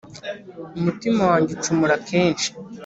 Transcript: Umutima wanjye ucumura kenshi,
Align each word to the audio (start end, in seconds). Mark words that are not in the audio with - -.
Umutima 0.79 1.21
wanjye 1.29 1.51
ucumura 1.57 1.95
kenshi, 2.07 2.49